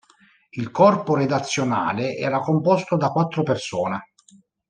Il 0.49 0.71
corpo 0.71 1.13
redazionale 1.13 2.15
era 2.17 2.39
composto 2.39 2.97
da 2.97 3.09
quattro 3.11 3.43
persone. 3.43 4.13